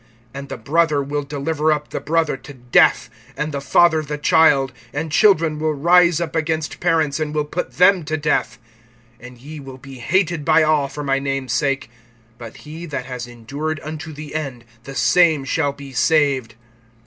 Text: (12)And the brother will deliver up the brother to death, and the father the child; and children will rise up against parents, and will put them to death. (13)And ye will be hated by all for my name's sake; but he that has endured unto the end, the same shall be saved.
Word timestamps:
(12)And 0.33 0.49
the 0.49 0.57
brother 0.57 1.03
will 1.03 1.21
deliver 1.21 1.71
up 1.71 1.91
the 1.91 1.99
brother 1.99 2.35
to 2.35 2.55
death, 2.55 3.07
and 3.37 3.51
the 3.51 3.61
father 3.61 4.01
the 4.01 4.17
child; 4.17 4.73
and 4.91 5.11
children 5.11 5.59
will 5.59 5.75
rise 5.75 6.19
up 6.19 6.35
against 6.35 6.79
parents, 6.79 7.19
and 7.19 7.35
will 7.35 7.45
put 7.45 7.73
them 7.73 8.03
to 8.05 8.17
death. 8.17 8.57
(13)And 9.21 9.39
ye 9.39 9.59
will 9.59 9.77
be 9.77 9.99
hated 9.99 10.43
by 10.43 10.63
all 10.63 10.87
for 10.87 11.03
my 11.03 11.19
name's 11.19 11.53
sake; 11.53 11.87
but 12.39 12.57
he 12.65 12.87
that 12.87 13.05
has 13.05 13.27
endured 13.27 13.79
unto 13.83 14.11
the 14.11 14.33
end, 14.33 14.65
the 14.85 14.95
same 14.95 15.45
shall 15.45 15.71
be 15.71 15.93
saved. 15.93 16.55